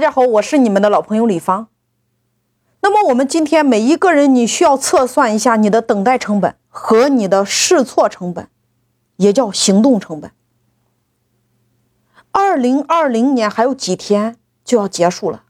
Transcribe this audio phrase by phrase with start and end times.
[0.00, 1.68] 大家好，我是你们的老朋友李芳。
[2.80, 8.48] 那么我们今天每一个人，你需要测算一下你的等待成本和你的试错成本，
[9.16, 10.30] 也叫行动成本。
[12.32, 15.44] 二零二零年还有几天就要结束了，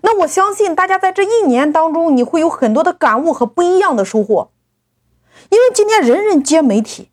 [0.00, 4.50] 那我相信大家在这一年当中，你会有很多的感悟和不一样的收获。
[5.50, 7.12] 因为今天人人皆媒体。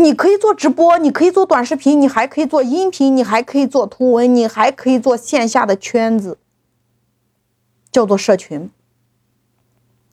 [0.00, 6.38] 你可以做直播，你可以做短视频，你还可以做音频，你还可以做图文，你还可以做线下的圈子，
[7.90, 8.70] 叫做社群。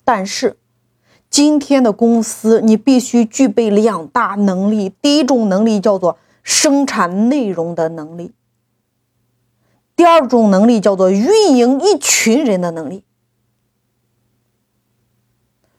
[0.04, 0.58] 但是，
[1.30, 8.32] 今天的公司你必须具备两大能力，第一种能力叫做生产内容的能力，
[9.96, 13.04] 第二种能力叫做运营一群人的能力。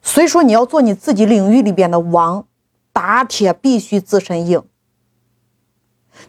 [0.00, 2.46] 所以说，你要做你自己领域里边的王。
[2.96, 4.62] 打铁必须自身硬。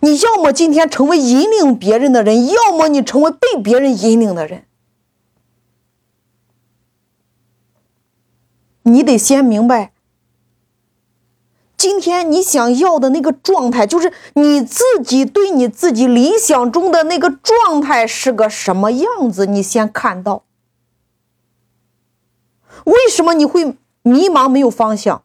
[0.02, 4.66] 你要么今天成为引领别人的人，要么你成为被别人引领的人。
[8.82, 9.93] 你得先明白，
[11.77, 19.45] 今天你想要的那个状态，就是你自己对你自己理想中的那个状态是个什么样子。
[19.45, 20.43] 你先看到，
[22.84, 25.23] 为什么你会迷茫没有方向？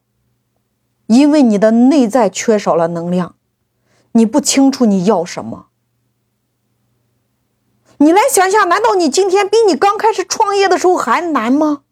[1.15, 3.35] 因为你的内在缺少了能量，
[4.13, 5.67] 你不清楚你要什么。
[7.99, 11.83] 你来想想，难道你今天比你刚开始创业的时候还难吗？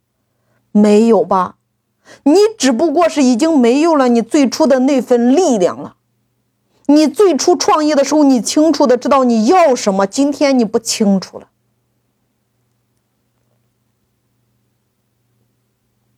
[0.72, 1.56] 没有吧，
[2.24, 5.96] 你只不过是已经没有了你最初的那份力量了。
[6.86, 11.48] 你最初创业的时候，你清楚的知道你要什么，今天你不清楚了，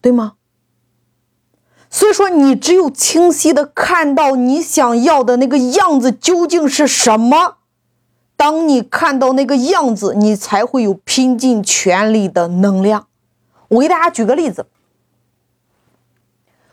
[0.00, 0.34] 对吗？
[1.94, 7.58] 所以说，你只有清晰的看到你想要的那个样子究竟是什么。
[8.34, 13.08] 当你看到那个样子，你才会有拼尽全力的能量。
[13.68, 14.66] 我给大家举个例子，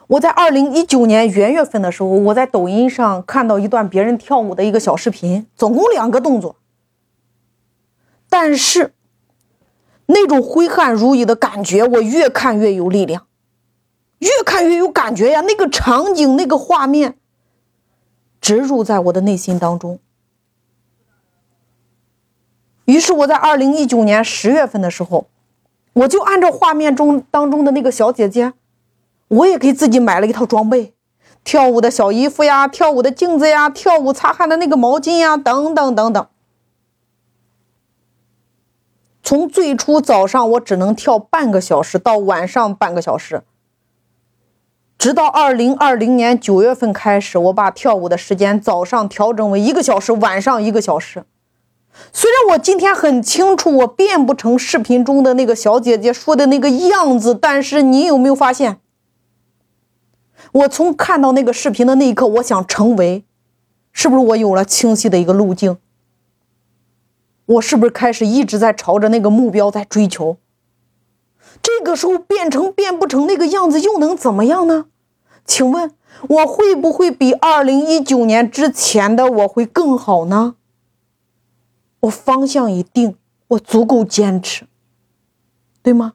[0.08, 6.56] 我在二零一九年元月份的时候，我在抖音上看到一段别人跳舞的一个小视频，总共两个动作，
[8.30, 8.94] 但是
[10.06, 13.26] 那种挥汗如雨的感觉，我越看越有力量。
[14.20, 17.18] 越看越有感觉呀，那个场景、那个画面
[18.40, 20.00] 植入在我的内心当中。
[22.86, 25.28] 于是我在二零一九年十月份的时候，
[25.94, 28.54] 我就按照画面中当中的那个小姐姐，
[29.28, 30.94] 我也给自己买了一套装备，
[31.44, 36.28] 跳舞的小衣服呀，跳舞的镜子呀，跳舞擦汗的那个毛巾呀，等等等等。
[39.22, 43.44] 从最初早上我只能跳半个小时，到晚上半个小时。
[45.00, 51.24] 直到二零二零年九月份开始，我把跳舞的时间早上调整为一个小时，晚上一个小时。
[52.12, 58.82] 虽然我今天很清楚我变不成视频中的那个小姐姐说的那个样子，但是你有没有发现，
[60.52, 63.24] 我从看到那个视频的那一刻，我想成为，
[63.94, 65.78] 是不是我有了清晰的一个路径？
[67.46, 70.36] 我是不是开始一直在朝着那个目标在追求？
[71.62, 74.86] 这个时候变成变不成那个样子，又能怎么样呢？
[75.46, 75.94] 请问
[76.28, 80.56] 我会不会比二零一九年之前的我会更好呢？
[82.02, 83.16] 我方向一定，
[83.50, 84.68] 我足够坚持，
[85.82, 86.14] 对吗？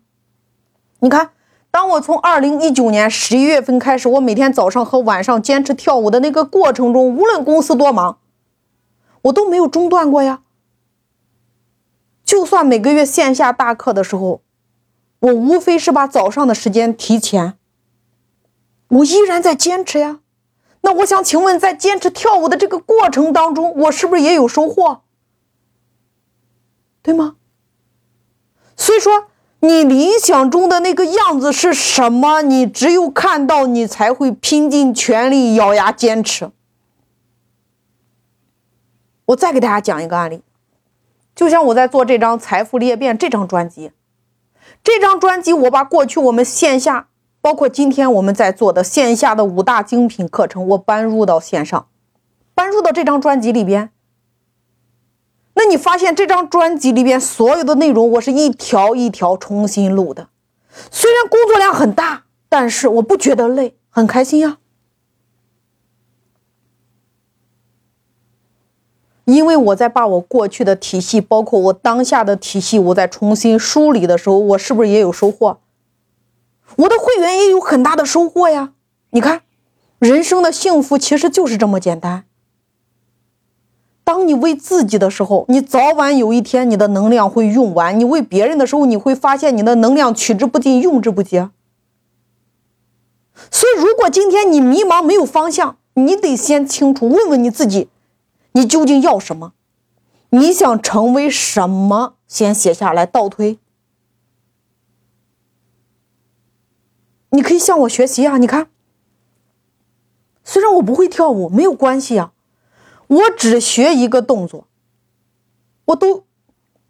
[1.00, 1.32] 你看，
[1.70, 8.18] 当我从二零一九年十一月份开始，我每天早上和晚上坚持跳舞的那个过程中，无论公司多忙，
[9.22, 10.42] 我都没有中断过呀。
[12.24, 14.40] 就算每个月线下大课的时候。
[15.24, 17.56] 我无非是把早上的时间提前，
[18.88, 20.20] 我依然在坚持呀。
[20.82, 25.00] 那我想请问，在坚持跳舞的这个过程当中，我是不是也有收获？
[27.00, 27.36] 对吗？
[28.76, 29.28] 所以说，
[29.60, 32.42] 你理想中的那个样子是什么？
[32.42, 36.50] 你只有看到，你才会拼尽全力、咬牙坚持。
[39.26, 40.42] 我再给大家讲一个案例，
[41.34, 43.90] 就像我在做这张《财富裂变》这张专辑。
[44.84, 47.08] 这张专辑，我把过去我们线下，
[47.40, 51.88] 包括今天我们在做的线下的五大精品课程，我搬入到线上，
[52.54, 53.90] 搬入到这张专辑里边。
[55.54, 60.28] 那你发现这张专辑里边所有的内容，我是一条一条重新录的。
[60.90, 64.58] 虽然工作量很大，但是我不觉得累，很开心呀。
[69.24, 75.58] 因为我在把我过去的体系，包括我当下的体系，我在重新梳理的时候，我是不是也有收获？
[76.76, 78.72] 我的会员也有很大的收获呀！
[79.10, 79.42] 你看，
[79.98, 82.24] 人生的幸福其实就是这么简单。
[84.02, 91.48] 当你为自己的时候，你早晚有一天你的能量会用完；你为别人的时候，你会发现你的能量取之不尽，用之不竭。
[93.50, 97.88] 所以，如果今天你迷茫没有方向，你得先清楚问问你自己，
[98.54, 99.52] 你究竟要什么？
[100.30, 102.14] 你想成为什么？
[102.26, 103.58] 先写下来，倒推。
[107.30, 108.38] 你可以向我学习啊！
[108.38, 108.68] 你看，
[110.44, 112.32] 虽然我不会跳舞，没有关系啊。
[113.08, 114.66] 我只学一个动作，
[115.86, 116.24] 我都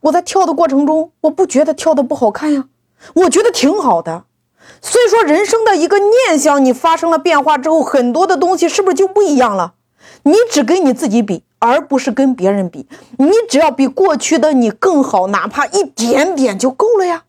[0.01, 2.69] 我在跳的过程中，我不觉得跳的不好看呀，
[3.15, 4.27] 我觉得挺好的。
[4.83, 9.75] 所以说，人生的一个念想，你发生了变化之后，很多的东西是不是就不一样了？
[10.25, 12.87] 你只跟你自己比，而不是跟别人比。
[13.19, 17.25] 你只要比过去的你更好，哪怕一点点就够了呀。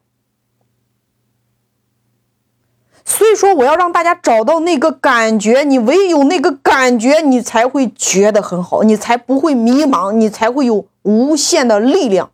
[3.08, 12.32] 所以说，我要让大家找到那个感觉，你唯有那个感觉，你才会觉得很好，你才不会迷茫，你才会有无限的力量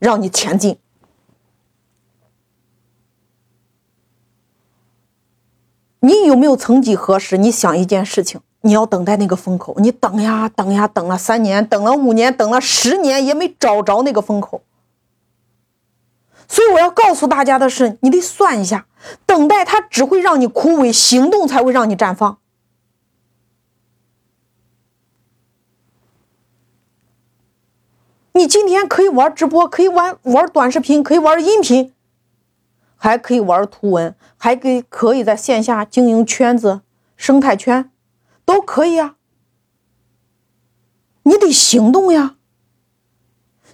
[0.00, 0.78] 让你前进。
[6.00, 14.60] 你有没有曾几何时，你想一件事情，你要等待那个风口，你等呀等呀，等了三年，等了五年，等了十年，也没找着那个风口。
[16.46, 18.86] 所以我要告诉大家的是，你得算一下，
[19.24, 22.36] 等待它只会让你枯萎，行动才会让你绽放。
[28.32, 31.94] 你今天可以玩直播，可以玩玩短视频，可以玩音频，
[32.96, 36.82] 还可以玩图文，还可以可以在线下经营圈子、
[37.16, 37.90] 生态圈，
[38.48, 39.16] 都可以啊。
[41.24, 42.36] 你得行动呀。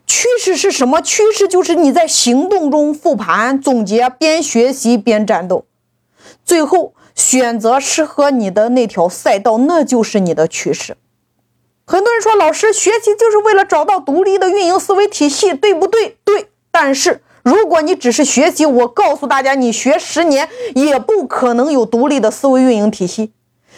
[0.05, 1.01] 趋势是什么？
[1.01, 5.67] 趋势就是你在行动中复盘总结，边学习边战斗，
[6.45, 10.97] 最后选择适合你的那条赛道，那就是你的趋势。
[11.87, 16.19] 很多人说，老师学习就是为了找到独立的运营思维体系，对不对？
[16.25, 16.49] 对。
[16.73, 23.33] 但是如果你只是学习，我告诉大家，你学十年也不可能有独立的思维运营体系。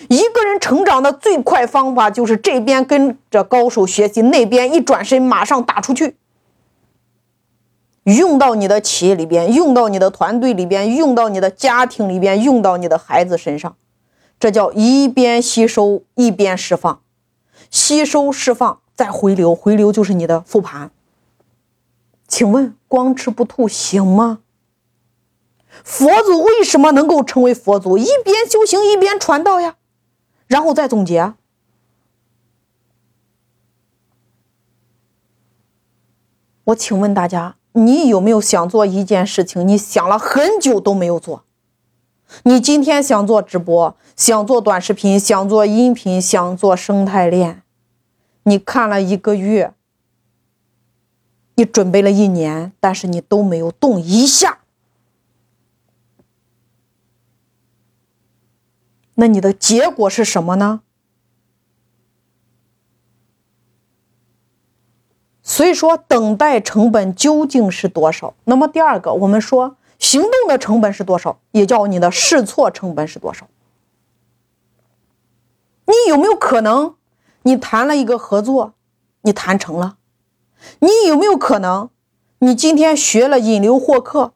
[0.08, 6.16] 一个人成长的最快方法就是这边跟着高手学习，那边一转身马上打出去，
[8.04, 13.76] 用到你的企业里边，用到你的团队里边，用到你的家庭里边，用到你的孩子身上，
[14.38, 17.00] 这叫一边吸收一边释放，
[17.70, 20.90] 吸收释放再回流，回流就是你的复盘。
[22.28, 24.40] 请问光吃不吐行吗？
[25.84, 27.98] 佛祖为什么能够成为佛祖？
[27.98, 29.76] 一边修行一边传道呀。
[30.46, 31.34] 然后再总结。
[36.64, 39.66] 我请问大家，你有没有想做一件事情？
[39.66, 41.44] 你想了很久都没有做。
[42.42, 47.62] 你今天想做直播，想做短视频，想做音频，想做生态链。
[48.42, 49.72] 你看了一个月，
[51.54, 54.58] 你准备了一年，但是你都没有动一下。
[59.16, 60.82] 那你的结果是什么呢？
[65.42, 68.34] 所以说，等待成本究竟是多少？
[68.44, 71.38] 那么第二个，我们说行动的成本是多少？
[71.52, 73.46] 也叫你的试错成本是多少？
[75.86, 76.96] 你有没有可能，
[77.42, 78.74] 你谈了一个合作，
[79.22, 79.96] 你谈成了？
[80.80, 81.90] 你有没有可能，
[82.40, 84.32] 你今天学了引流获客，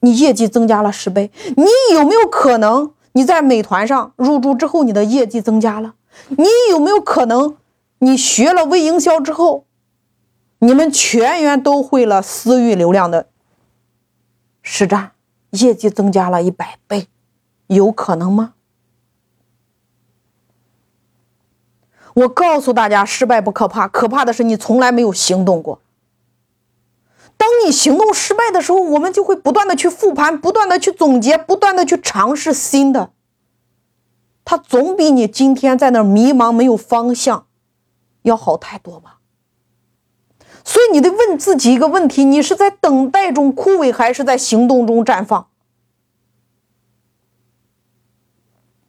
[0.00, 1.32] 你业绩增加了十倍？
[1.56, 2.94] 你有没有可能？
[3.12, 5.94] 你在美团上入驻之后，你的业绩增加了。
[6.28, 7.56] 你有没有可能，
[7.98, 9.64] 你学了微营销之后，
[10.58, 13.28] 你们全员都会了私域流量的
[14.62, 15.12] 实战，
[15.50, 17.08] 业绩增加了一百倍，
[17.66, 18.54] 有可能吗？
[22.14, 25.80] 我告诉大家，失败不可怕，可怕的是你从来没有行动过。
[27.70, 33.10] 行动失败的时候，我们就会不断的去复盘，不断的去总结，不断的去尝试新的。
[34.44, 37.46] 它总比你今天在那迷茫没有方向
[38.22, 39.18] 要好太多吧。
[40.64, 45.48] 所以你得问自己一个问题：你是在等待中枯萎，还是在行动中绽放？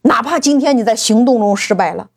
[0.02, 2.10] 哪怕今天你在行动中失败了。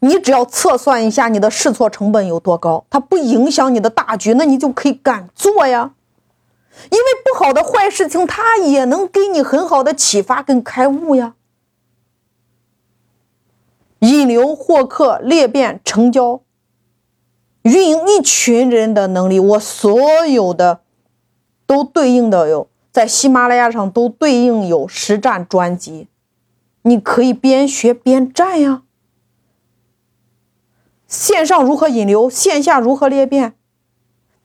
[0.00, 5.92] 你只要测算一下你的试错成本有多高，它不影响你的大局，那你就可以敢做呀。
[6.90, 11.34] 因为不好的坏事情，它也能给你很好的启发跟开悟呀。
[14.00, 16.40] 引流、获客、裂变、成交、
[17.62, 20.80] 运营一群人的能力，我所有的
[21.66, 26.08] 都对应的有，在喜马拉雅上都对应有实战专辑，
[26.82, 28.82] 你可以边学边战呀。
[31.06, 33.54] 线上如何引流，线下如何裂变，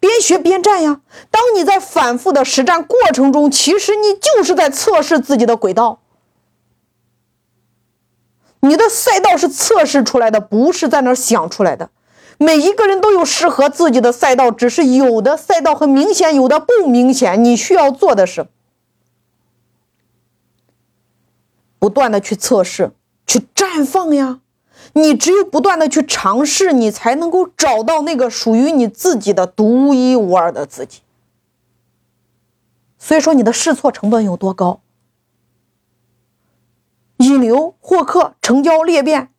[0.05, 1.01] 边学边战呀。
[1.31, 6.01] 当你在反复的实战过程中，其实你就是在测试自己的轨道。
[8.61, 11.89] 你的赛道是测试出来的，不是在那想出来的。
[12.37, 17.43] 每一个人都有适合自己的赛道，只是有的赛道很明显，有的不明显。
[17.43, 18.47] 你需要做的是
[21.77, 22.91] 不断的去测试，
[23.27, 24.39] 去绽放呀。
[24.93, 31.01] 你只有不断的去尝试，你才能够找到那个属于你自己的独一无二的自己。
[32.97, 34.79] 所以说，你的试错成本有多高？
[37.17, 39.29] 引流、获客、成交、裂变。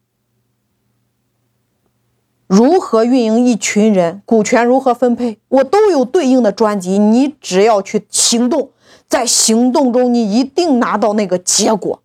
[2.46, 4.22] 如何运营一群人？
[4.24, 5.40] 股权如何分配？
[5.48, 6.96] 我都有对应的专辑。
[6.96, 8.70] 你只要去行动，
[9.08, 12.02] 在行动中，你一定拿到那个结果。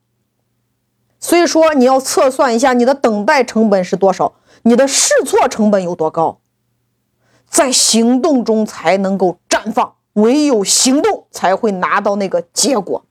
[1.21, 6.39] 所以说，你要测算一下你的等待成本是多少，你的试错成本有多高。
[7.47, 13.05] 在行动中才能够绽放，唯有行动才会拿到那个结果。